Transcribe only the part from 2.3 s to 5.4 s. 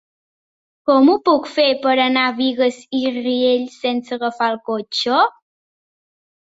a Bigues i Riells sense agafar el cotxe?